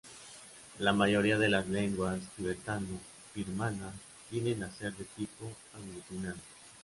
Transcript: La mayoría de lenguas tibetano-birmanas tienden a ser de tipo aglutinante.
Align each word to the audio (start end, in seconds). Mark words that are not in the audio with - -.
La 0.79 0.93
mayoría 0.93 1.37
de 1.37 1.47
lenguas 1.47 2.19
tibetano-birmanas 2.35 3.93
tienden 4.31 4.63
a 4.63 4.71
ser 4.71 4.95
de 4.97 5.03
tipo 5.05 5.53
aglutinante. 5.75 6.41